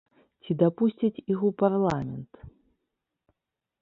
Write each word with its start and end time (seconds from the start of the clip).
Ці 0.43 0.51
дапусцяць 0.61 1.21
іх 1.33 1.39
у 1.49 1.53
парламент. 1.61 2.33